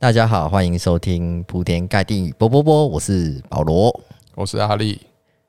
[0.00, 4.00] 大家好，欢迎收听铺天盖地波波波，我是保罗，
[4.34, 4.98] 我是阿力。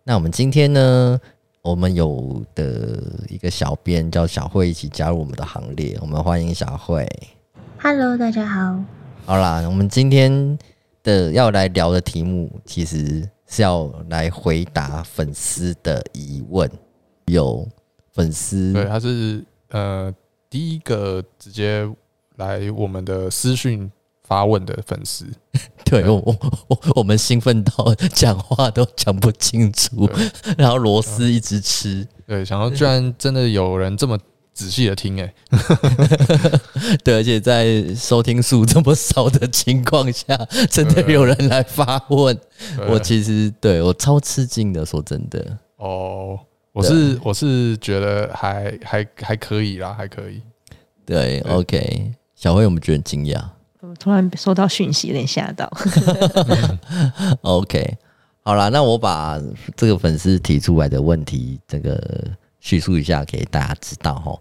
[0.03, 1.17] 那我们今天呢，
[1.61, 7.07] 我们有的一个小编叫小慧一起加入我们的行列，我们欢迎小慧。
[7.79, 8.77] Hello，大家好。
[9.25, 10.59] 好啦，我们今天
[11.01, 16.69] 的要来聊的题目，其实是要来回答粉丝的疑问。
[17.27, 17.65] 有
[18.11, 20.13] 粉丝对，他是呃
[20.49, 21.89] 第一个直接
[22.35, 23.89] 来我们的私讯。
[24.31, 25.25] 发问的粉丝，
[25.83, 26.37] 对我我
[26.69, 30.09] 我我们兴奋到 讲话都讲不清楚，
[30.57, 34.17] 然后螺丝一直吃，对，想到居然真的有人这么
[34.53, 35.33] 仔细的听哎，
[37.03, 40.37] 对，而且在收听数这么少的情况下，
[40.71, 42.39] 真的有人来发问，
[42.87, 46.39] 我其实对我超吃惊的，说真的，哦，
[46.71, 50.41] 我是我是觉得还还还可以啦，还可以，
[51.05, 53.43] 对，OK，小慧，我们觉得很惊讶。
[54.01, 55.71] 我突然收到讯息，有点吓到。
[57.41, 57.97] OK，
[58.41, 59.39] 好啦，那我把
[59.75, 62.01] 这个粉丝提出来的问题，这个
[62.59, 64.35] 叙述一下给大家知道哈。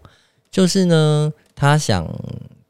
[0.49, 2.07] 就是呢，他想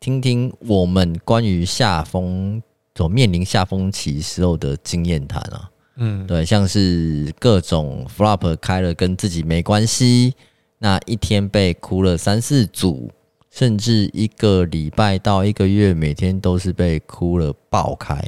[0.01, 2.61] 听听我们关于下风
[2.95, 5.69] 所面临下风期时候的经验谈啊。
[5.95, 10.33] 嗯，对，像是各种 flop 开了跟自己没关系，
[10.79, 13.09] 那一天被哭了三四组。
[13.51, 18.19] 甚至一个礼拜到一个月，每天都是被哭了爆开。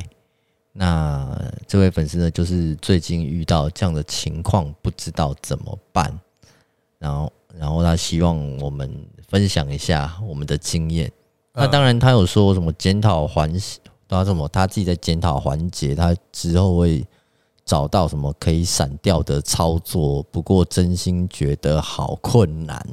[0.73, 6.19] 那这位粉丝呢，就是最近遇到这样的情况，不知道怎么办。
[6.99, 8.91] 然后，然后他希望我们
[9.29, 11.11] 分享一下我们的经验。
[11.53, 13.53] 那当然，他有说什么检讨环，
[14.07, 17.05] 他什么他自己在检讨环节，他之后会
[17.63, 20.23] 找到什么可以闪掉的操作。
[20.23, 22.83] 不过，真心觉得好困难。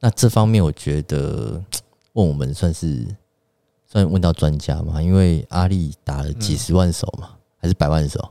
[0.00, 1.62] 那这方面，我觉得
[2.14, 3.06] 问我们算是
[3.86, 5.00] 算问到专家嘛？
[5.02, 8.30] 因为阿力打了几十万手嘛，嗯、还是百万手？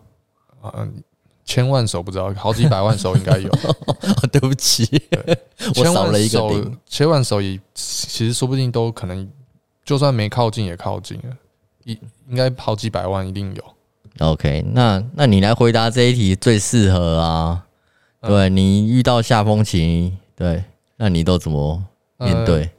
[0.75, 1.03] 嗯，
[1.45, 3.49] 千万手不知道，好几百万手应该有。
[4.31, 4.87] 对不起，
[5.75, 6.77] 我少了一个零。
[6.85, 9.29] 千万手也其实说不定都可能，
[9.85, 11.37] 就算没靠近也靠近了，
[11.85, 11.97] 应
[12.29, 13.63] 应该好几百万一定有。
[14.27, 17.65] OK，那那你来回答这一题最适合啊？
[18.21, 20.63] 对，你遇到下风期，对。
[21.01, 21.81] 那你都怎么
[22.17, 22.69] 面对？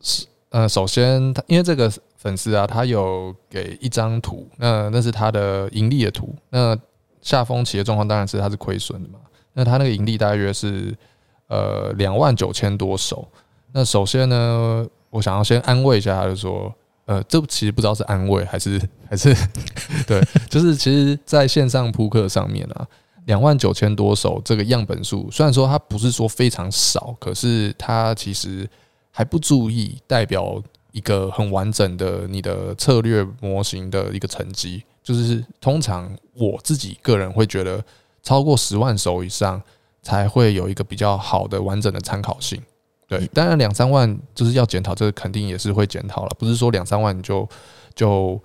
[0.00, 6.32] 是呃，首先他因为这个粉丝啊，他有给一张图，那那是他的盈利的图。
[6.50, 6.78] 那
[7.20, 9.18] 下风期的状况当然是他是亏损的嘛。
[9.52, 10.96] 那他那个盈利大约是
[11.48, 13.26] 呃两万九千多手。
[13.72, 16.72] 那首先呢，我想要先安慰一下他，就说
[17.06, 18.80] 呃，这其实不知道是安慰还是
[19.10, 19.34] 还是
[20.06, 22.86] 对，就是其实在线上扑克上面啊。
[23.26, 28.68] 两万九千多首这个样本数，虽然说它不是说非常少，可是它其实
[29.10, 30.62] 还不足以代表
[30.92, 34.84] 一个很完整的你的策略模型的一个成绩。
[35.02, 37.82] 就是通常我自己个人会觉得，
[38.22, 39.62] 超过十万首以上
[40.02, 42.60] 才会有一个比较好的完整的参考性。
[43.06, 47.46] 对，当然两三万就是要检讨，这个肯定也是会检讨了，不是说两三万就
[47.94, 48.40] 就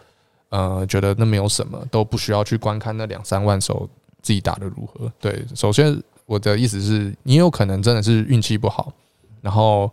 [0.50, 3.90] 呃觉得那没有什么，都不需要去观看那两三万手。
[4.22, 5.12] 自己打得如何？
[5.20, 8.94] 对，首先我的意思是你有可能真的是运气不好，
[9.42, 9.92] 然后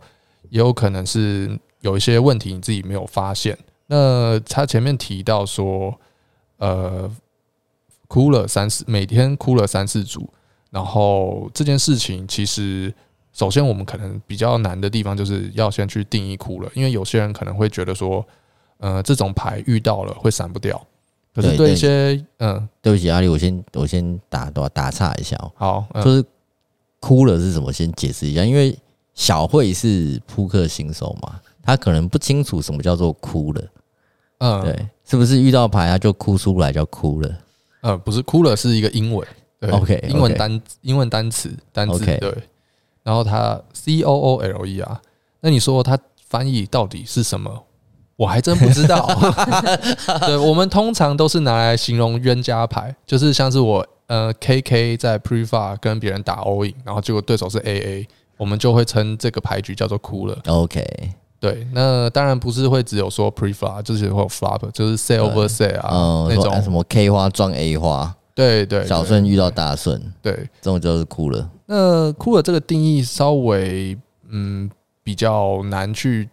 [0.49, 3.57] 也有可能是有一些问题你自己没有发现。
[3.87, 5.97] 那他前面提到说，
[6.57, 7.09] 呃，
[8.07, 10.29] 哭了三四，每天哭了三四组，
[10.69, 12.93] 然后这件事情其实，
[13.31, 18.25] 首先我们可能比较难的地方就是要先去定义哭了，因为有些人可能会觉得说，
[18.79, 20.85] 呃，这种牌遇到了会闪不掉。
[21.37, 25.51] 可是对一些嗯，对不起，阿丽，我先我先打打打岔一下哦。
[25.55, 26.25] 好，嗯、就是
[26.99, 27.71] 哭了是什么？
[27.71, 28.75] 先解释一下，因为
[29.13, 33.61] 小慧是扑克新手嘛，她可能不清楚什么叫做哭了。
[34.39, 37.37] 嗯，对，是不是遇到牌他就哭出来叫哭了？
[37.81, 39.27] 嗯，不是，哭了是一个英文。
[39.59, 42.35] 对 OK，英文单英文单词单词对。
[43.03, 44.99] 然后他 C O O L E 啊，
[45.39, 45.97] 那你说他
[46.27, 47.63] 翻译到底是什么？
[48.17, 49.07] 我还真不知道，
[50.25, 60.35] 对，我们通常都是拿来形容冤家牌，就是像是我呃 K K 在 Pre-Flop 跟别人打 All In，然后结果对手是 A A，我们就会称这个牌局叫做哭了。
[60.47, 60.83] OK，
[61.39, 66.59] 对，那当然不是会只有说 Pre-Flop，就是会有 Flop，就是 say Over say 啊，嗯、那种。
[66.63, 71.47] 什么 K 花撞 A 花，对对，对，小顺遇到大顺，对，这种就是哭了。
[71.67, 73.95] 那哭了这个定义稍微
[74.31, 74.67] 嗯
[75.03, 76.27] 比较难去。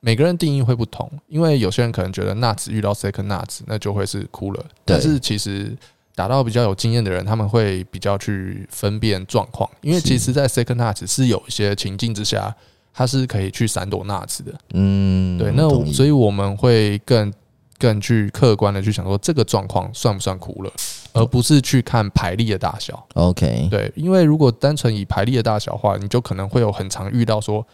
[0.00, 5.76] 每个人定义会不同，因为有些人可能觉得 nuts 遇到 second nuts 那就会是哭了，但是其实
[6.14, 12.54] 打到比较有经验的人，他们会比较去分辨状况，因为其实，在 second nuts 是有一些情境之下，
[12.92, 14.52] 它是可以去闪躲 nuts 的。
[14.74, 17.32] 嗯，对，那所以我们会更
[17.78, 20.72] 更去客观的去想说这个状况算不算哭了，
[21.12, 23.06] 而不是去看排列的大小。
[23.14, 27.64] OK，对，因为如果单纯以排列的大小的话，你就可能会有很常遇到说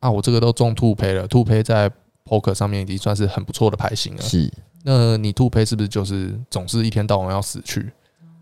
[0.00, 1.90] 啊，我这个都中兔胚了，兔胚在
[2.24, 4.22] poker 上面已经算是很不错的牌型了。
[4.22, 4.52] 是，
[4.82, 7.92] 那你兔胚是不是就是总是一天到晚要死去？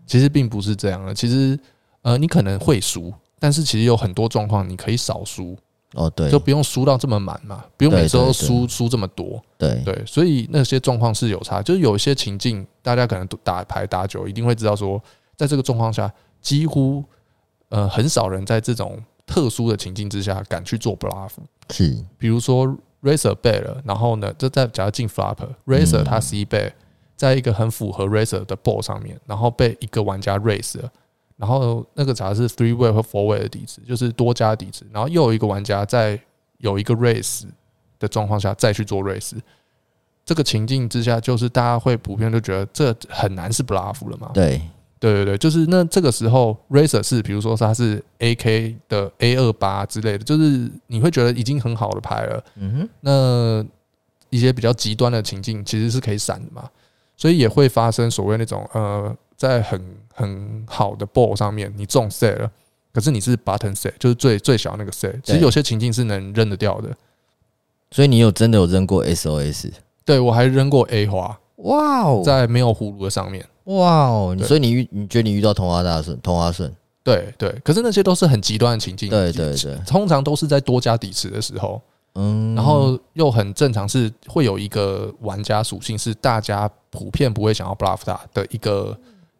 [0.07, 1.59] 其实并不是这样的，其实
[2.01, 5.55] 呃，你可能会输，但是其实有很多状况你可以少输。
[5.95, 9.43] 哦，对，就不用输到这么满嘛，不用每次都输输这么多。
[9.57, 15.01] 对对，所以那些状况是有差，就是有一些情境，大家可能打牌打久，一定会知道说，
[15.35, 16.11] 在这个状况下，
[16.41, 17.03] 几乎
[17.69, 21.33] 呃很少人在这种特殊的情境之下敢去做 bluff。
[21.69, 22.65] 是，比如说
[23.03, 26.71] Racer bet 了，然后呢，就在假如进 flop，Racer 他 C bet，
[27.15, 30.91] 在一个很符合 Racer 的 ball 上面，然后被一个玩家 raise 了。
[31.37, 34.83] 然后那个假设是 three way 和 four way 的底子，就是多加底子。
[34.91, 36.19] 然后又有一个玩家在
[36.57, 37.43] 有一个 raise
[37.99, 39.37] 的状况下再去做 raise，
[40.25, 44.31] 这个情境之下，就是大家会普遍就觉得这很难是 bluff 了嘛？
[44.33, 44.59] 对
[44.99, 52.43] 对对对，就是那这个时候 raiser 是比如说他是 AK 的 A 二八之类的，就是你会觉得已经很好的牌了。
[52.55, 53.65] 嗯哼，那
[54.29, 56.69] 一些比较极端的情境其实是可以闪的嘛，
[57.15, 59.15] 所以也会发生所谓那种呃。
[59.39, 59.81] 在很
[60.13, 62.51] 很好的 ball 上面，你中 set 了，
[62.91, 65.17] 可是你是 button set，就是最最小那个 set。
[65.23, 66.89] 其实有些情境是能扔得掉的，
[67.89, 69.71] 所以你有真的有扔过 SOS？
[70.03, 76.71] 对，我还扔过 A 花，哇哦，在没有葫芦的上面，哇哦，所以你遇你觉得你遇到同花大顺，同花顺，
[77.03, 81.81] 对对，可是那些都是很极端的情境，对对对，通常都是在多加底池的时候，
[82.15, 88.97] 嗯，然后又很正常，是会有一个玩家属性是大家普遍不会想要 bluff 他的一个。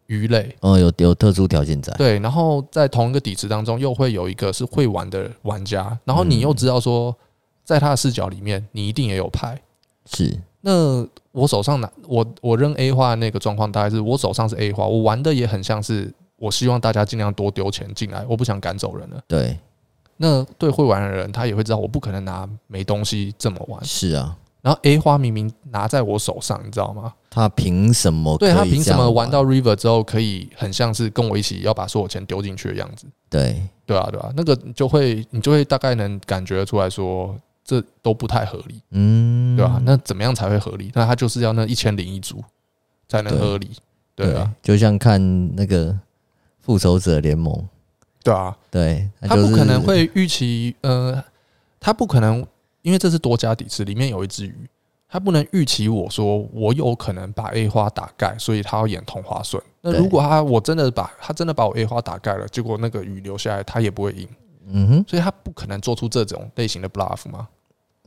[0.10, 7.16] 鱼类，嗯，有有特殊条件在，对，然后在同一个底池当中，又会有一个是会玩的玩家，然后你又知道说，
[7.64, 9.62] 在他的视角里面，你一定也有牌，
[10.12, 10.36] 是。
[10.62, 19.22] 那我手上拿我我扔 A 花的那个状况，大概是我手上是 A 花，我玩的也很像是，我希望大家尽量多丢钱进来，我不想赶走人了。
[19.28, 19.58] 对，
[20.18, 23.84] 那对会玩的人，他也会知道，我不可能拿没东西这么玩。
[23.86, 24.36] 是啊。
[24.62, 27.14] 然后 A 花明明拿在我手上，你知道吗？
[27.30, 28.38] 他凭什么？
[28.38, 33.06] 对，他凭什么玩到 River 之后，可以很像是跟我一起要把所有钱丢进去的样子？
[33.30, 37.34] 对，对啊，对啊，那个就会你就会大概能感觉出来说，
[37.70, 39.80] 这都不太合理，嗯，对吧？
[39.86, 40.92] 那怎么样才会合理？
[40.96, 42.44] 那他就是要那一千零一组
[43.08, 43.70] 才能合理，
[44.16, 45.96] 对啊，就像看那个
[46.62, 47.68] 复仇者联盟，
[48.24, 51.24] 对啊，对，他不可能会预期，呃，
[51.80, 52.44] 他不可能。
[52.82, 54.56] 因为这是多加底池，里面有一只鱼，
[55.10, 59.62] 他不能预期我说我有可能把 A 花打盖，所以他要演同花顺。
[59.82, 64.28] 那如果他我真的把他真的把我 A 花打盖了，结果那个鱼留下来，他也不会赢。
[64.68, 67.50] 嗯哼，所以他不可能做出这种类型的 bluff 嘛。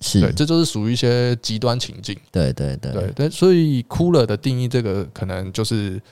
[0.02, 2.18] 是对，这就是属于一些极端情境。
[2.30, 6.02] 对对对对对，所以哭了的定义，这个可能就是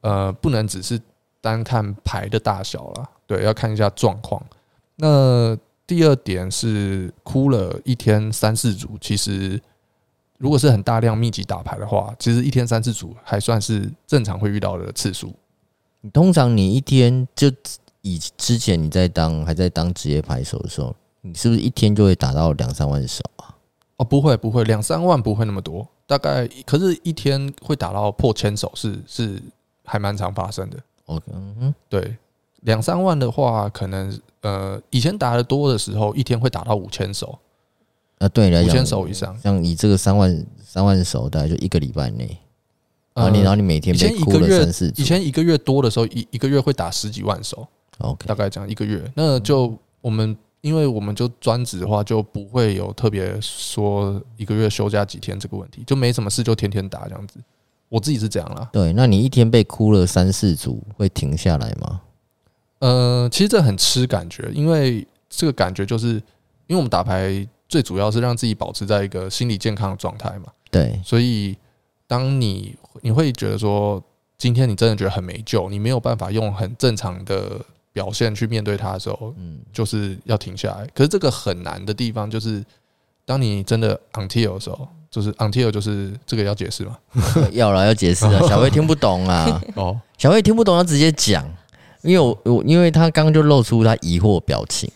[0.00, 1.00] 呃，不能只是
[1.40, 4.42] 单看牌的大小了，对，要看一下状况。
[4.96, 5.58] 那。
[5.84, 9.60] 第二点是哭了一天三四组，其实
[10.38, 15.34] 如果是很大量密集打牌的话，其实一天三四组还算是正常会遇到的次数。
[16.00, 17.52] 你通常你一天就
[18.00, 23.56] 以之前你在当还在当职业牌手的时候，你是不是一天就会打到两三万手啊？
[23.96, 29.42] 哦，不会不会，两三万不会那么多，大概可是一天会打到破千手是是
[29.84, 30.78] 还蛮常发生的。
[31.06, 32.16] OK，嗯，对，
[32.60, 34.20] 两三万的话可能。
[34.42, 37.38] 呃，以前打的多的时候，一天会打到五千手。
[38.18, 39.38] 啊，对，五千手以上。
[39.38, 42.36] 像你这个三万三万手，大概就一个礼拜内。
[43.12, 44.92] 啊你，然后你每天被哭了三四。
[44.96, 47.64] 以前一个月多的时候，一一个月会打十几万手。
[47.98, 49.08] OK，大概这样一个月。
[49.14, 57.38] 那就我们，因为我们就专职的话，就不会有特别说一个月休假几天这个问题，就没什么事就天天打这样子。
[57.88, 58.70] 我自己是这样啦。
[58.72, 62.00] 对，那你一天被哭了三四组，会停下来吗？
[62.78, 66.14] 呃，其实这很吃感觉，因为这个感觉就是，
[66.66, 70.46] 因为我们打牌最主要是让自己保持在一个心理健康的状态嘛。
[70.70, 71.56] 对，所以
[72.06, 74.02] 当你你会觉得说，
[74.38, 77.60] 今天你真的觉得很没救，你没有办法用很正常的
[77.92, 80.86] 表现去面对它的时候，嗯，就是要停下来。
[80.94, 82.64] 可是这个很难的地方就是，
[83.24, 86.98] 当你真的 until 的时候，就是 until 就是这个要解释吗？
[87.52, 89.62] 要了，要解释了，小魏听不懂啊。
[89.76, 91.46] 哦，小魏听不懂，要直接讲。
[92.02, 94.90] 因为我我因为他刚刚就露出他疑惑表情，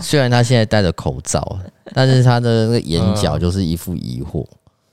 [0.00, 1.58] 虽然他现在戴着口罩，
[1.92, 4.46] 但是他的那个眼角就是一副疑惑，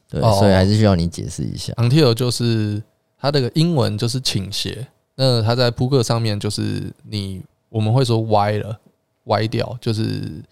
[0.10, 1.72] 对，所以还是需要你解释一下。
[1.78, 2.84] Until 就是
[3.18, 4.86] 他这个英文就是倾斜，
[5.16, 8.80] 那他在扑克上面就是你我们会说歪了，
[9.26, 10.44] 歪掉，就是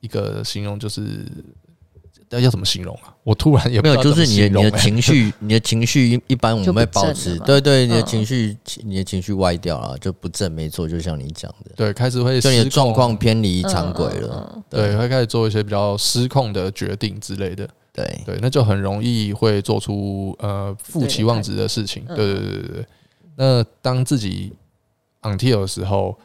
[0.00, 1.26] 一个形容，就是
[2.28, 3.14] 那要怎么形容啊？
[3.24, 22.86] 我突然也不知道没有，就是你的你的情绪，欸、你的情绪一般我们会保持，对，对对，你的情绪、嗯，你的情绪歪掉了，就不正，没错，就像你讲的，对，开始会就你的状况偏离常轨了、嗯对，对，会开始做一些比较失控的决定之类的，对对，那就很容易会做出呃负期望值的事情，对对对对对。
[23.36, 24.52] 那当自己
[25.22, 26.18] until 的时候，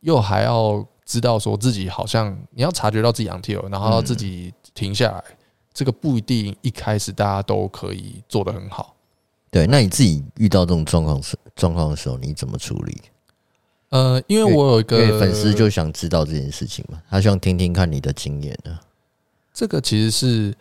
[0.00, 5.18] 又还要知道说自己好像你要察觉到自己 until，然后自己停下来。
[5.18, 5.34] 嗯
[5.74, 8.96] 这个不一定一开始大家都可以做得很好。
[9.48, 13.00] 对，那你自己遇到这种状况时状况的时候，你怎么处理？
[13.90, 18.76] 呃，因为我有一个粉丝就想知道这件事情嘛，他想听听看你的经验呢。
[19.54, 20.52] 这个其实是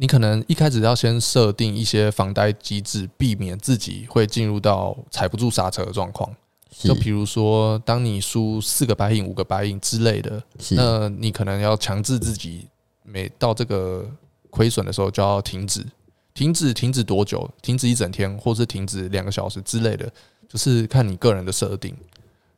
[0.00, 6.34] 你可能一开始要先设定一些防呆机制，避免自己会进入到踩不住刹车的状况。
[6.70, 12.68] 就比如说，当你输四个白银、五个白银之类的，那你可能要强制自己
[13.02, 14.10] 每到这个。
[14.50, 15.84] 亏损的时候就要停止，
[16.32, 17.48] 停止，停止多久？
[17.60, 20.10] 停止一整天，或是停止两个小时之类的，
[20.48, 21.94] 就是看你个人的设定。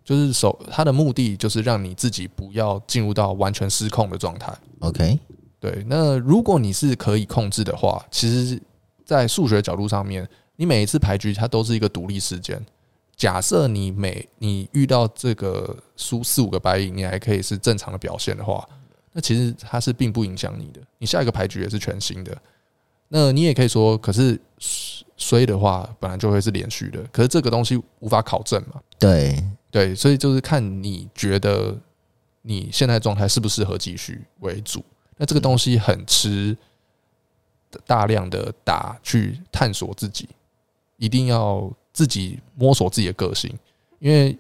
[0.05, 4.57] 就是手，它的目的就是让你自己不要进入到完全失控的状态。
[4.79, 5.19] OK，
[5.61, 5.85] 对。
[5.87, 8.61] 那如果你是可以控制的话，其实，
[9.05, 12.61] 在数学角度上面，你每一次牌局它都是一个独立事件。
[13.17, 18.67] 假设你每你遇到这个输四五个白银，你还可以是正常的表现的话。
[19.13, 22.37] 那其实它是并不影响你的，你下一个牌局也是全新的。
[23.09, 24.41] 那你也可以说，可是
[25.17, 28.81] 衰的话本来就会是连续的，可是这个东西无法考证嘛。
[28.99, 29.37] 对
[29.71, 31.77] 对，所以就是看你觉得
[32.43, 34.83] 你现在状态适不适合继续为主。
[35.21, 36.57] 那这个东西很吃
[37.87, 40.27] 大量的打去探索自己，
[40.97, 43.55] 一定要自己摸索自己的个性，
[43.99, 44.35] 因为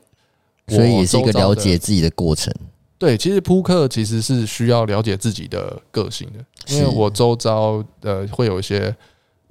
[0.68, 2.50] 所以也是一个了解自己的过程。
[2.96, 8.94] 对，其实扑克其实是需要了解自己的个性的，因为我周遭呃会有一些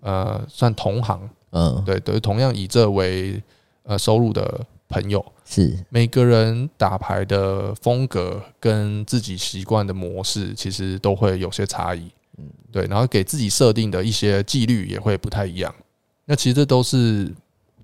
[0.02, 3.40] 呃算同行，嗯，对对，同样以这为
[3.84, 15.74] 呃收入的朋友，是每个人打牌的风格跟自己习惯的模式，其实都会有些差异，嗯，对，然后给自己设定的一些纪律也会不太一样，
[16.26, 17.32] 那其实这都是。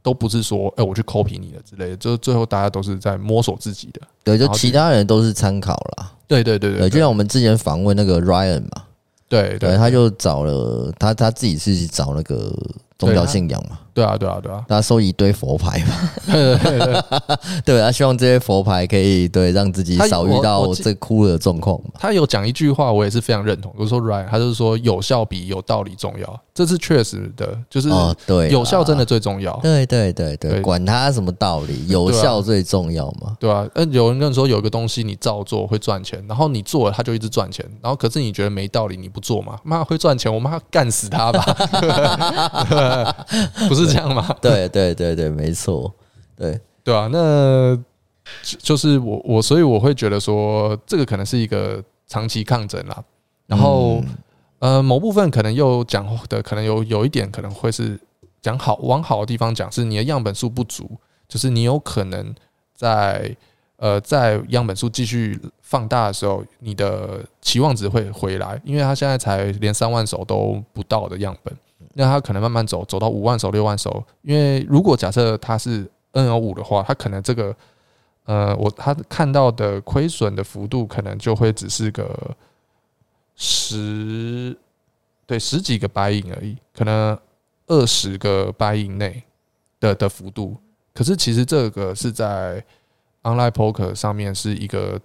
[0.06, 4.00] 都不是说，哎、欸，我去 copy 你的之类的，就最后大家都是在摸索自己的。
[4.24, 6.14] 对，就其他人都是参考啦。
[6.28, 8.84] 对对对对，对，就像我们之前访问那个 Ryan 嘛，
[9.28, 12.56] 对对，他就找了他他自己是找那个
[13.00, 13.80] 宗教信仰嘛。
[13.96, 17.04] 对啊，对啊，对啊，他收一堆佛牌嘛，对对对，
[17.64, 21.80] 对，他希望这些佛牌可以对让自己少遇到这哭的状况。
[21.98, 27.88] 他有讲一句话，我也是非常认同，比如说 Ryan，他就是说有效比有道理重要，这是确实的，就是
[28.28, 29.58] 对，有效真的最重要。
[29.64, 39.58] 对对对对，管他什么道理，有效最重要嘛，对啊，嗯，有人跟你说有一个东西你照做会赚钱，然后你做了他就一直赚钱，然后可是你觉得没道理，你不做嘛？
[39.64, 41.46] 妈会赚钱，我妈干死他吧？
[43.70, 43.85] 不是。
[43.86, 44.34] 是这样吗？
[44.42, 45.94] 对对对对，没错，
[46.36, 47.78] 对对啊，那
[48.42, 53.04] 就是我我所以我会觉得说，这个可能是一个长期抗争啦。
[53.48, 54.04] 然后
[54.60, 58.00] 呃，某部分可能又讲的可能有有一点可能会是
[58.42, 60.90] 讲好往好的地方讲，是你的样本数不足，
[61.28, 62.34] 就是你有可能
[62.74, 63.36] 在
[63.78, 71.56] 呃在样本数继续放大的时候，你的期望值会回来，因为他现在才连三万手都不到的样本。
[71.94, 74.04] 那他可能慢慢走，走到五万手、六万手。
[74.22, 77.56] 因为如果假设他是 NL 五的话，他可能这个，
[78.26, 82.36] 呃，我他看到的亏损的幅度可能就会只是个
[83.36, 84.58] 十，
[85.26, 87.18] 对，十几个白银而已，可能
[87.68, 89.24] 二十个白银内
[89.80, 90.56] 的的幅度。
[90.94, 92.64] 可是其实这个是在
[93.24, 95.00] Online Poker 上面是一个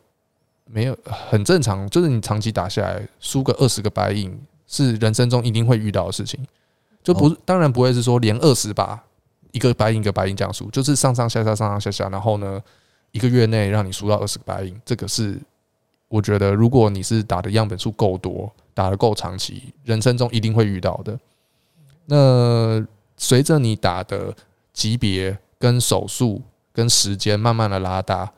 [0.65, 6.39] 没有很正常，就是你长期打下来输个二十个白银，是人生中一定会遇到的事情。
[7.03, 9.03] 就不当然不会是说连二十把
[9.53, 12.61] 一个白银一个白银这样输，就是上上下下上上下下，然后呢
[13.11, 15.41] 一个月内让你输到二十个白银，这个是
[16.09, 21.19] 我觉得如果你是打的样本数够多，打的够长期，人生中一定会遇到的。
[22.07, 22.85] 那
[23.17, 24.35] 随着你打的
[24.73, 26.43] 级别跟手速
[26.73, 28.33] 跟时间慢慢的拉大，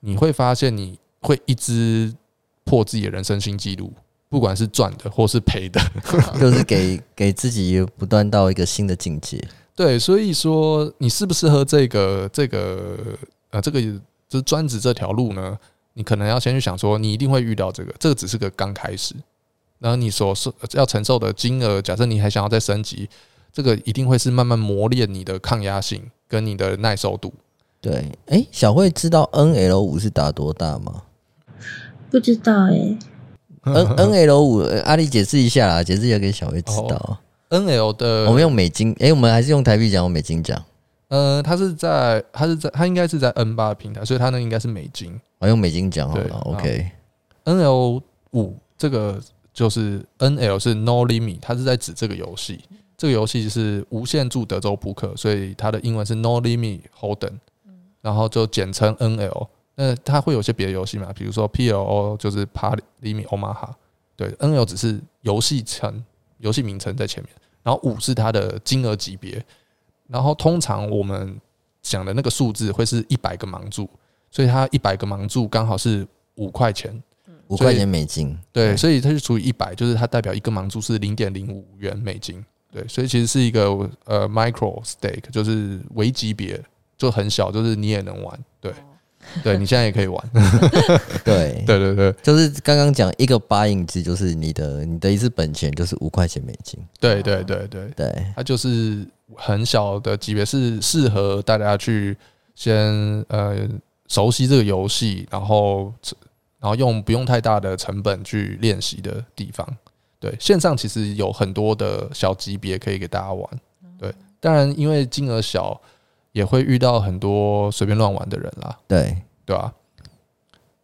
[0.00, 2.14] 你会发现你会一直
[2.64, 3.92] 破自己的人生新纪录。
[4.32, 5.78] 不管是赚的或是赔的，
[6.40, 9.38] 就是给给自己不断到一个新的境界。
[9.76, 12.96] 对，所以说你适不适合这个这个
[13.50, 15.58] 呃这个就是专职这条路呢？
[15.92, 19.14] 你可能要先去想说，你一定会遇到这个，这个只是个刚开始。
[19.78, 23.06] 然后你所受要承受的金额，假设你还想要再升级，
[23.52, 27.34] 这个一定会是慢慢磨练你的抗压性跟你的耐受度。
[27.82, 27.92] 对，
[28.28, 31.02] 哎、欸，小慧知道 NL 五是打多大吗？
[32.10, 32.98] 不知道哎、欸。
[33.64, 36.96] N N L 五，阿力解释一下啦，解释一下给小薇知道。
[36.96, 37.18] 哦、
[37.50, 40.60] N L 的，我们用美金，哎、欸，我们还是用台币讲，用美金讲。
[41.08, 45.20] 呃，它是在，它是在，它应该是在 N 八平台，所以它那应该是美金。
[45.38, 46.90] 我用美金讲好了，OK。
[47.44, 48.02] N L
[48.32, 49.20] 五这个
[49.52, 52.60] 就是 N L 是 No Limit，它是在指这个游戏。
[52.96, 57.32] 这个游戏是无限注德州扑克，所以它的英文是 No Limit Hold'em，
[58.00, 59.48] 然后就简称 N L。
[59.74, 61.12] 那它会有些别的游戏嘛？
[61.12, 63.70] 比如说 P L O 就是 Party Limit Omaha，
[64.16, 66.04] 对，N L 只是游戏层，
[66.38, 69.44] 游戏名称在前面，然后五是它的金额级别，
[70.08, 71.40] 然后通常我们
[71.80, 73.88] 讲的那个数字会是一百个盲注，
[74.30, 77.02] 所以它一百个盲注刚好是五块钱，
[77.48, 82.44] 五块钱美金，对，所以它就除以一百，就是它代表一个盲注是零点零五元美金。
[82.70, 83.68] 对，所以其实是一个
[84.06, 86.58] 呃 micro stake，就是微级别，
[86.96, 88.44] 就很小，就是你也能玩。
[88.62, 88.72] 对，
[89.42, 90.30] 对你现在也可以玩。
[91.24, 96.78] 对，对对对，就是刚刚讲一个 buying 值，就是你的你的一次本钱就是五块钱美金。
[97.00, 102.16] 对对对对对，它就是很小的级别，是适合大家去
[102.54, 103.68] 先呃
[104.08, 105.92] 熟悉这个游戏，然后
[106.60, 109.66] 然后用不用太大的成本去练习的地方。
[110.20, 113.48] 对，线上其实有很多的小级别可以给大家玩。
[113.98, 115.80] 对，当然因为金额小，
[116.32, 118.78] 也会遇到很多随便乱玩的人啦。
[118.88, 119.72] 对，对吧？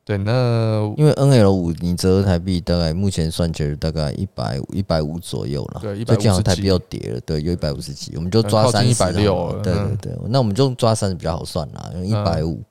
[0.04, 5.80] 对，那因为 NL 五你折合台币大概目前算起来大概一百一百五左右了。
[5.82, 8.90] 对，最近好像台币又跌了，对，有一百五十几，我们就抓三十。
[8.90, 9.60] 一百六。
[9.62, 12.62] 对对对，那我们就抓三十比较好算啦，因为一百五，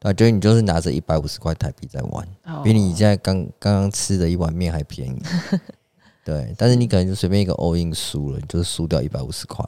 [0.00, 2.26] 啊，觉得你就是拿着一百五十块台币在玩，
[2.64, 5.22] 比你现在刚刚刚吃的一碗面还便宜。
[6.24, 9.64] 对，但是你可能就随便一个 all in 输了，你就是输掉一百五十块。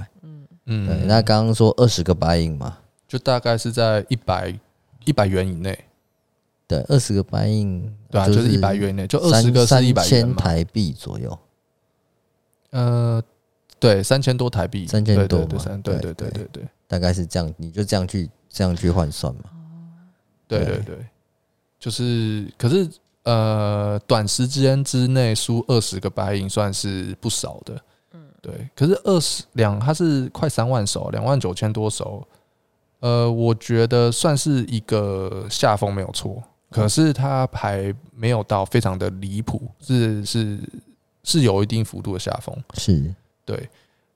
[0.67, 1.07] 嗯。
[1.07, 4.55] 那刚刚说二十个 buy in 嘛，就大概是在一百
[5.05, 5.79] 一百元以内。
[6.67, 11.39] 对，二十个 buy in，对啊，就是一百元以内，就二十个是一百千台币左右。
[12.71, 13.23] 呃，
[13.79, 15.47] 对，三千多台币，三千多嘛，
[15.83, 19.43] 对对对对对，大概是这样，你就这样去这样去换算嘛。
[20.49, 20.79] 对对。
[20.79, 21.07] 对，
[21.79, 22.89] 就是，可是。
[23.25, 27.81] 呃，短时间之内输二十个白银算是不少的，嗯，
[28.43, 28.69] 对。
[28.77, 32.23] 可是二十两，它是快三万手，两万九千多手，
[33.01, 36.43] 呃，我觉得算是一个下风没有错。
[36.71, 40.59] 可是它还没有到非常的离谱，是是
[41.25, 43.15] 是有一定幅度的下风，是
[43.47, 43.67] 对。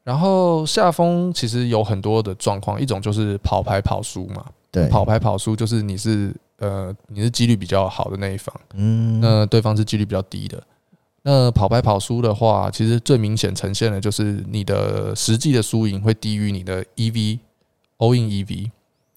[0.02, 6.34] 然后下风其实有很多的状况，一种就是跑牌跑输嘛，对，跑牌跑输就是你是。
[6.58, 10.58] 呃，你是几率比较好的那一方，嗯，那对方是几率比较低的。
[11.28, 17.40] 那跑牌跑输的话，其实最明显呈现的就是你的实际的输赢会低于你的 EV
[17.98, 18.70] all in EV。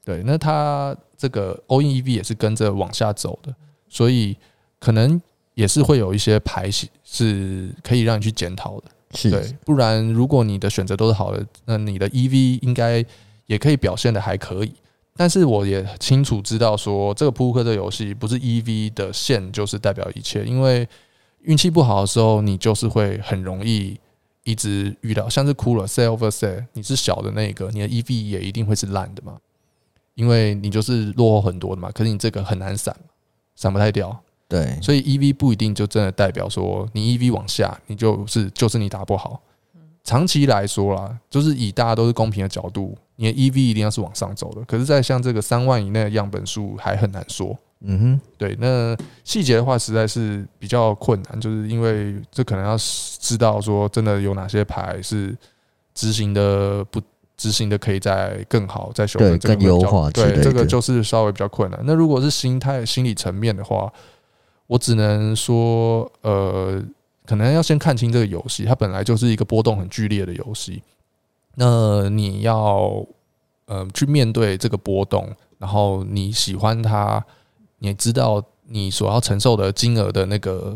[0.04, 3.54] 对，那它这个 all in EV 也是跟着往下走的，
[3.88, 4.36] 所以
[4.80, 5.22] 可能
[5.54, 6.67] 也是会有一些牌
[7.04, 8.86] 是可以让你去检讨的。
[9.13, 13.06] 是对，不然如果你的选择都是好的，那你的 EV 应该
[13.45, 14.74] 也可以表现的还可以。
[15.15, 20.88] 但是我也清楚知道，说这个扑克这游戏不是 EV 的线就是代表一切，因为
[21.41, 23.99] 运气不好的时候，你就是会很容易
[24.43, 29.38] 一直遇到，像是哭了 set over set，你是小的那个，你的 EV 也一定会是烂的嘛，
[30.15, 31.91] 因为你就是落后很多的嘛。
[31.91, 32.95] 可是你这个很难闪，
[33.56, 39.41] 闪不太掉，对，所以 EV 不一定就真的代表说你 EV 往下，你就是就是你打不好。
[40.04, 42.97] 长期来说啦，就是以大家都是公平的角度。
[43.17, 47.56] 你的 EV 一定要是往上走的，可是，在像这个三万以内的样本数还很难说。
[47.82, 55.36] 嗯哼，对，那细节的话实在是比较困难，就是因为这可能要知道说，真的有哪些牌是
[55.94, 57.02] 执行的不
[57.38, 60.10] 执行的，可以再更好再修正这个更优化。
[60.12, 61.80] 对，这个就是稍微比较困难。
[61.86, 63.89] 那如果是心态心理层面的话，
[64.68, 66.84] 我只能说，呃，
[67.26, 70.84] 可能要先看清这个游戏，它本来就是一个波动很剧烈的游戏。
[71.56, 73.06] 那你要
[73.68, 77.26] 呃去面对这个波动，然后你喜欢它，
[77.80, 80.76] 你知道你所要承受的金额的那个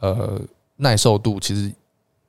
[0.00, 0.40] 呃
[0.76, 1.72] 耐受度，其实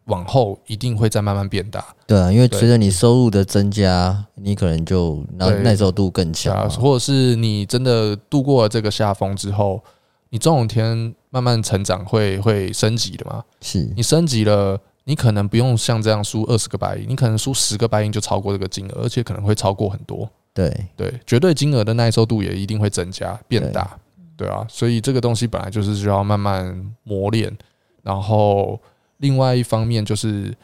[0.05, 1.85] 往后一定会再慢慢变大。
[2.05, 9.81] 对啊，因为随着你收入的增加，你可能就耐耐受度更强，或者是你真的度过了这个下风之后，
[10.29, 13.43] 你总有一天慢慢成长会会升级的嘛。
[13.61, 14.79] 是你升级了。
[15.05, 20.29] 你可能不用像这样输二十个白银，你可能输十个白银就超过这个金额，而且可能会超过很多。
[20.67, 23.97] 对对，绝对金额的耐受度也一定会增加变大，
[24.35, 27.55] 对啊，所以这个东西本来就是需要慢慢磨练。
[28.03, 28.79] 然后
[29.17, 30.55] 另外一方面就是，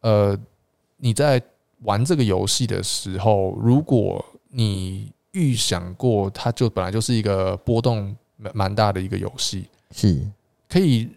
[0.00, 0.36] 呃，
[0.96, 1.40] 你在
[1.82, 10.26] 玩这个游戏的时候，如果你预想过它就本来就是一个波动蛮蛮大的一个游戏，是
[10.68, 11.08] 可以。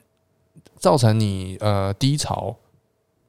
[0.79, 2.55] 造成你呃低潮，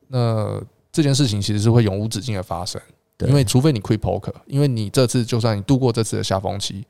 [0.09, 0.59] 那
[0.91, 2.81] 这件事情其实是会永无止境的发生。
[3.23, 6.85] 对，因为除非你 quit poker，因为你这次就算你度过这次的下风期，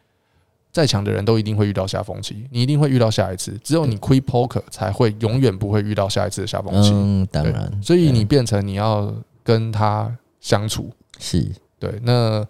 [0.73, 3.59] 再强的人都一定会遇到下风期，你一定会遇到下一次。
[3.63, 6.91] 只有你 quit poker 才会永远不会遇到下一次的下风期。
[6.93, 7.71] 嗯，当然。
[7.83, 9.15] 所以你变成你要
[9.45, 12.01] 跟他相处，是对。
[12.03, 12.45] 那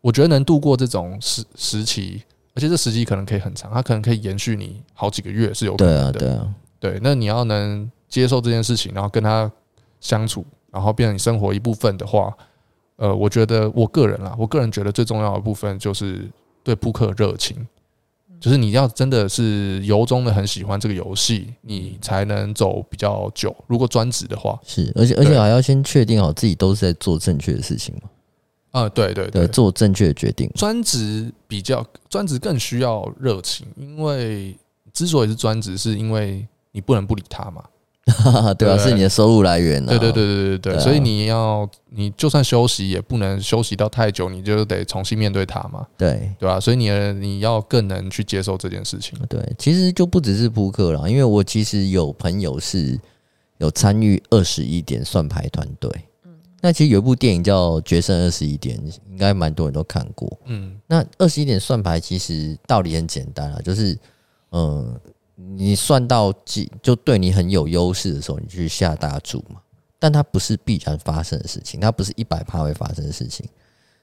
[0.00, 2.22] 我觉得能度过这种时时期，
[2.54, 6.12] 而且这时期可能可以很长，它可能可以延续你好几个月是有可能的。
[6.12, 6.54] 对啊，对啊。
[6.80, 9.50] 对，那你要能接受这件事情，然后跟他
[10.00, 12.32] 相处，然后变成你生活一部分的话，
[12.98, 16.28] 呃，我觉得我个人啦，我个人觉得最重要的部分就是。
[16.64, 17.66] 对扑克热情，
[18.38, 23.56] 就是你要真的是由衷的很喜欢这个游戏，你才能走比较久。
[23.66, 28.10] 如果专职的话，是，而且而且还要先确定好自己都是在做正确的事情嘛。
[28.72, 30.50] 啊，对对对，做正确的决定。
[30.56, 34.54] 专职比较专职更需要热情，因为
[34.92, 37.64] 之所以是专职，是因为你不能不理他嘛。
[38.58, 39.84] 对啊，是你的收入来源。
[39.84, 45.86] 对对对对对对，所以你要，你就算休息，也不能休息到太久，你就得重新面对它嘛。
[45.96, 46.58] 对对吧？
[46.58, 49.18] 所以你你要更能去接受这件事情。
[49.28, 52.98] 对，其实就不只是扑克了，因为我其实有朋友是
[53.58, 55.90] 有参与二十一点算牌团队。
[56.24, 58.78] 嗯，那其实有一部电影叫《决胜二十一点》，
[59.10, 60.38] 应该蛮多人都看过。
[60.46, 63.98] 嗯，那二十一点算牌其实道理很简单啊，就是
[64.52, 64.98] 嗯。
[65.40, 69.60] 你算到几就对你很有优势的时候，你去下大注嘛。
[70.00, 73.48] 但它不是必然发生的事情，它不是一百趴会发生的事情。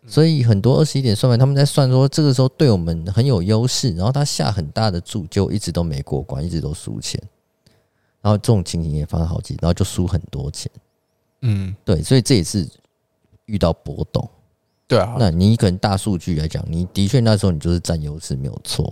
[0.07, 7.21] 所以很多二十一点算牌，他们在算说这个时候对我们很有优势，然后他下很大的注，就一直都没过关，一直都输钱。
[8.21, 10.71] 然后这种情形也发生好几，然后就输很多钱。
[11.41, 12.67] 嗯，对，所以这也是
[13.45, 14.29] 遇到波动。
[14.87, 18.91] 对啊，那你可能大数据来讲，你的确那时候你就是占优势，没有错。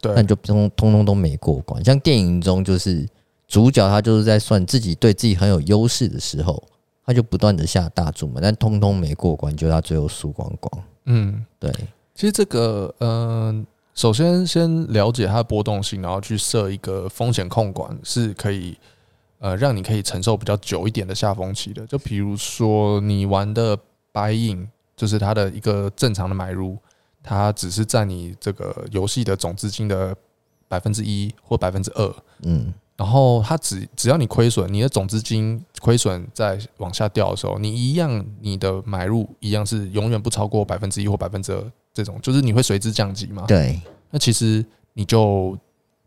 [0.00, 1.84] 对，但就通通通都没过关。
[1.84, 3.06] 像电影中，就是
[3.46, 6.62] 主角他就是在算自己对自己很有优势的时候，
[7.04, 10.84] 他就不断的下大注嘛，但通通没过关，就他最后输光光。
[11.06, 11.72] 嗯，对。
[12.14, 18.76] 其实这个，嗯、呃，首先先了解它的波动性，然后去设一个风险控管，是可以，
[19.38, 21.86] 呃，让你可以承受比较久一点的下风期的。
[21.86, 23.78] 就比如说你玩的
[24.12, 26.76] buy in，就是它的一个正常的买入。
[27.22, 30.16] 它只是占你这个游戏的总资金的
[30.68, 43.44] 百分之一或百分之二，嗯，然后它只只要你亏损，你的总资金亏损在往下掉的时候，你一样你的买入一样是永远不超过百分之一或百分之二，这种就是你会随之降级嘛？
[43.46, 45.56] 对，那其实你就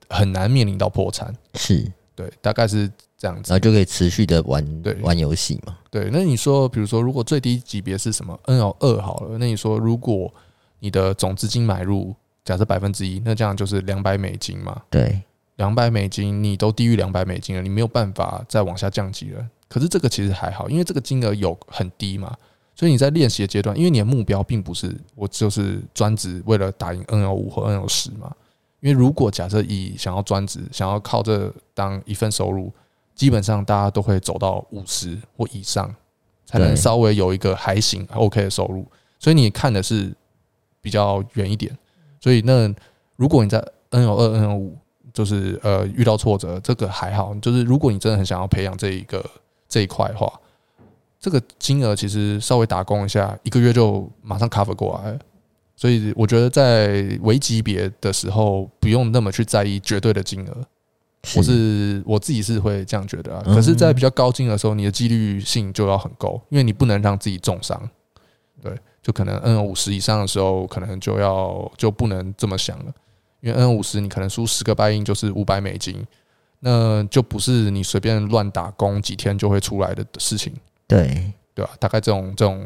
[0.10, 1.92] 很难面临到破产，是。
[2.14, 4.94] 对，大概是这样子，然后就可以持续的玩对。
[4.96, 5.78] 玩游戏嘛？
[5.90, 10.32] 对，那你说，比如说，如果最低级别是什么 NL 二好了，那你说如果
[10.84, 12.14] 你的总资金买入
[12.44, 14.82] 假设百分之一，那这样就是两百美金嘛？
[14.90, 15.22] 对，
[15.58, 19.48] 两百美金你都低于两百美金了，你没有办法再往下降级了。
[19.70, 22.36] 可是这个其实还好，因为这个金额有很低嘛，
[22.76, 28.36] 所以你在练习的阶段，因为你的目标并不是我就是专职为了打赢 NL 五和 NL 十嘛。
[28.80, 32.74] 因为如果假设以想要专职，想要靠这当一份收入，
[33.14, 35.94] 基本上大家都会走到五十或以上，
[36.44, 38.84] 才能稍微有一个还行 OK 的收入。
[39.20, 40.12] 所以你看的是。
[40.82, 41.78] 比较远一点，
[42.20, 42.74] 所以那
[43.16, 44.78] 如果你在 N O 二 N O 五，
[45.14, 47.34] 就是呃遇到挫折，这个还好。
[47.36, 49.24] 就是如果你真的很想要培养这一个
[49.70, 50.32] 这一块的话，
[51.20, 55.20] 这个金额其实稍微打工一下，一个月就马上 cover 过来。
[55.76, 60.58] 所以我觉得在微级别的时候，不用那么去在意绝对的金额。
[61.36, 63.44] 我是我自己是会这样觉得啊。
[63.46, 67.90] 可是，在比较高金额的时候，你的几率性就要很够，因为你不能让自己重伤。
[68.62, 68.76] 对。
[69.02, 72.94] 就可能 N 五十以上的时候，可能就要就不能这么想了，
[73.40, 76.06] 因为 N 五十你可能输十个 buy in 就是五百美金，
[76.60, 80.54] 那就不是你随便乱打工几天就会出来的事情。
[80.88, 81.72] 对对吧？
[81.80, 82.64] 大概这种这种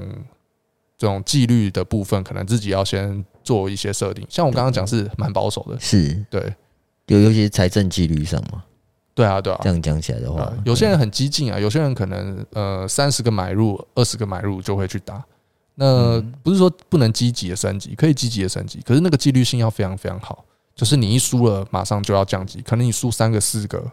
[0.98, 4.26] 这种纪律的部分，可能自己要先做一些设定。
[4.30, 6.54] 像我刚刚讲是蛮保守的，是对，
[7.08, 8.64] 有尤其是财政纪律上嘛。
[9.14, 15.24] 对啊，对啊，这样讲起来的话，有些人很激进啊，有些人可能呃三十个买入，二十个买入就会去打。
[15.76, 20.44] 那不是说不能积极的升级，可以积极的升级，可是那个纪律性要非常非常好。
[20.74, 22.62] 就是你一输了，马上就要降级。
[22.62, 23.90] 可能你输三个、四个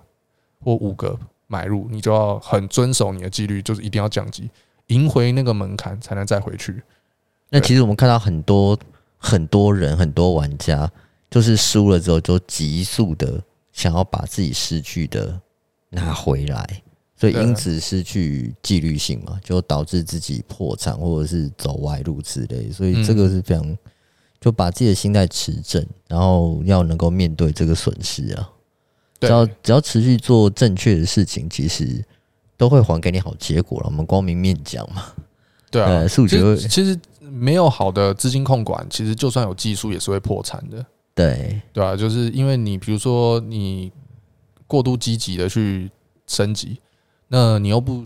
[0.60, 1.16] 或五个
[1.46, 4.50] 买入，你就要很遵守你的纪律，就是一定要降级，
[4.88, 6.82] 赢回那个门槛才能再回去。
[7.50, 8.76] 那其实我们看到很多
[9.16, 10.90] 很多人、很多玩家，
[11.30, 13.40] 就是输了之后就急速的
[13.72, 15.40] 想要把自己失去的
[15.90, 16.81] 拿回来。
[17.22, 22.68] 所以因此失去纪律性嘛，就导致自己破产或者是走歪路之类。
[22.72, 23.78] 所以这个是非常，
[24.40, 28.50] 就把自己的心态持正，然后要能够面对这个损失啊。
[29.20, 32.04] 只要只要持续做正确的事情，其实
[32.56, 33.86] 都会还给你好结果了。
[33.86, 35.04] 我们光明面讲嘛，
[35.70, 40.84] 对啊，数学其实，其实没有好的资金控管，其实就算有技术也是会破产的。
[41.14, 43.92] 对对啊，就是因为你比如说你
[44.66, 45.88] 过度积极的去
[46.26, 46.80] 升级，
[47.32, 48.04] 那你又不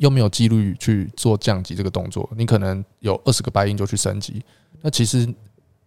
[0.00, 4.42] 又没有纪律去做降级这个动作，你可能有二十个白银就去升级，
[4.82, 5.32] 那其实。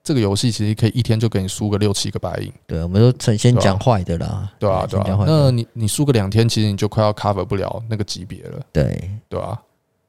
[0.01, 2.51] 这个游戏其实可以一天就给你输个六七个白银。
[2.65, 4.51] 对，我们都先先讲坏的啦。
[4.57, 5.23] 对啊，对啊。
[5.27, 8.59] 那你你输个两天，其实你就快要 cover 不了那个级别了。
[8.71, 9.61] 对，对啊。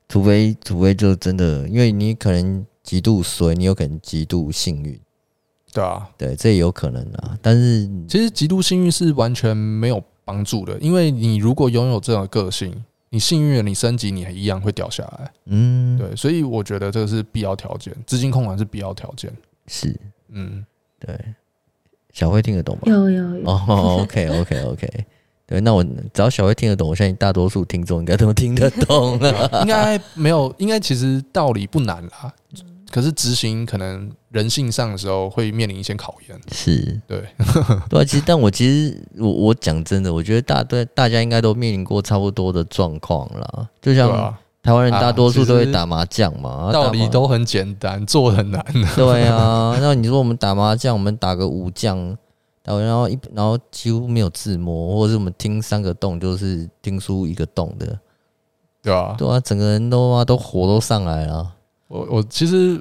[0.09, 4.99] 除非除非就真的，因为你可能极度衰，你有可能极度幸运。
[5.73, 7.37] 对啊，对，这也有可能啊。
[7.43, 12.73] 但是其实极度幸运是完全没有帮助的，因为你如果拥有这种个性，
[13.09, 15.33] 你幸运了，你升级你还一样会掉下来。
[15.47, 16.15] 嗯，对。
[16.15, 19.33] 所以我觉得这个是必要条件，资金控管是必要条件。
[19.67, 19.93] 是，
[20.29, 20.65] 嗯，
[21.01, 21.19] 对，
[22.13, 22.83] 小慧听得懂吗？
[22.87, 23.51] 有有有。
[23.51, 24.89] 哦、oh,，OK，OK，OK，
[25.47, 29.51] 对，那我只要小慧听得懂，我相信大多数听众应该都听得懂了。
[29.63, 32.33] 应该没有，应该其实道理不难啦，
[32.91, 36.41] 可是执行可能人性上的时候会面临一些考验。
[36.53, 37.25] 是，对，
[37.89, 44.35] 对，其实但我其实我我讲真的，我觉得大对大家应该都面临过差不多的状况啦，就像。
[44.63, 48.63] 台湾人大多数都会打麻将嘛，道理都很简单，做很难。
[48.95, 51.97] 对啊，那你说我们打麻将，我们打个五将，
[52.63, 57.99] 然后一然后几乎没有自摸，或者是我们听三个洞就是听出一个洞的，
[58.83, 61.55] 对啊，对啊，整个人都啊都火都上来了。
[61.91, 62.81] 我我其实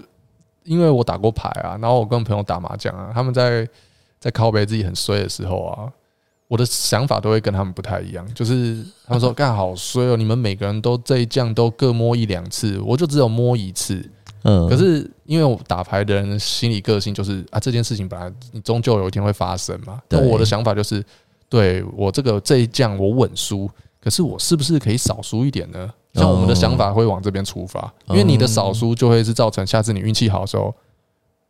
[0.64, 3.68] 因为我打过牌啊，然后我跟朋友打麻将啊，他们在
[4.20, 5.92] 在靠北自己很衰的时候啊。
[6.50, 14.04] 我的想法都会跟他们不太一样，就是他们说 干好衰哦，你们每个人都这一将都各摸一两次，我就只有摸一次。
[14.42, 20.02] 嗯，可是因为我打牌的人心理个性就是啊，这件事情本来你终究有一天会发生嘛。
[20.10, 21.06] 那我的想法就是，
[21.48, 23.70] 对我这个这一将我稳输，
[24.02, 25.94] 可是我是不是可以少输一点呢？
[26.14, 30.74] 像我们的想法会往这边出发，因为你的少输就会是造成下次你运气好的时候。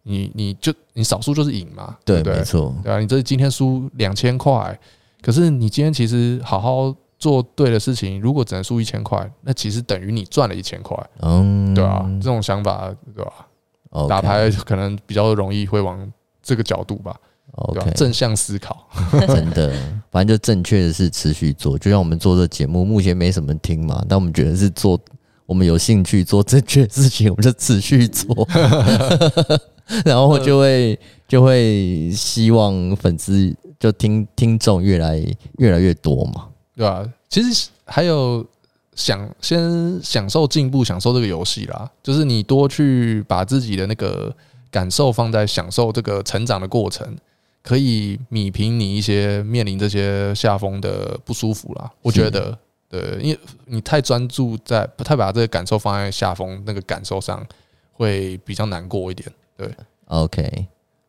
[0.03, 2.37] 你你就你少输就是赢嘛，对不对？
[2.37, 4.79] 没错，对啊，你这今天输两千块，
[5.21, 17.15] 可是你今天其实好好做对的事情，如果只能输一千块，那其实等于你赚了一千块，嗯，对啊，这种想法对吧.打牌可能比较容易会往这个角度吧
[17.51, 18.87] ，OK，正向思考，
[19.27, 19.73] 真的，
[20.11, 24.99] 反正就正确的是持续做，就像我们做这节目，目前没什么听嘛，但我们觉得是做，
[25.45, 28.47] 我们有兴趣做正确的事情，我们就持续做。
[30.05, 35.17] 然后就会就会希望粉丝就听听众越来
[35.57, 37.03] 越来越多嘛，对吧？
[37.27, 38.45] 其实还有
[38.93, 44.31] 想先享受进步，享受这个游戏啦，就是你多去把自己的那个
[44.69, 47.17] 感受放在享受这个成长的过程，
[47.61, 51.91] 可以米平你一些面临这些下风的不舒服啦。
[52.01, 57.45] 我觉得，对，因为你太专注在不太把这个感受放在下风那个感受上，
[57.93, 59.29] 会比较难过一点。
[59.55, 59.69] 对
[60.05, 60.67] ，OK，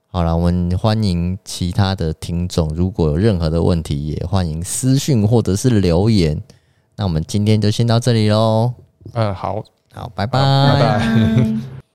[0.09, 6.43] 好了，我们欢迎其他的听众，如果有任何的问题，也欢迎私讯或者是留言。
[6.97, 8.75] 那我们今天就先到这里喽。
[9.13, 11.71] 嗯，好，好，拜拜，拜拜。